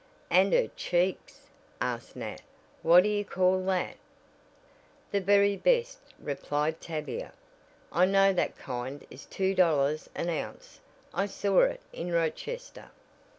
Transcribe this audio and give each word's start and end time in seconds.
"And 0.31 0.51
her 0.51 0.67
cheeks?" 0.75 1.45
asked 1.79 2.15
Nat, 2.15 2.41
"what 2.81 3.03
do 3.03 3.09
you 3.09 3.23
call 3.23 3.63
that?" 3.65 3.97
"The 5.11 5.21
very 5.21 5.55
best," 5.55 5.99
replied 6.19 6.81
Tavia, 6.81 7.33
"I 7.91 8.05
know 8.05 8.33
that 8.33 8.57
kind 8.57 9.05
is 9.11 9.25
two 9.25 9.53
dollars 9.53 10.09
an 10.15 10.27
ounce. 10.29 10.79
I 11.13 11.27
saw 11.27 11.59
it 11.65 11.81
in 11.93 12.11
Rochester." 12.11 12.89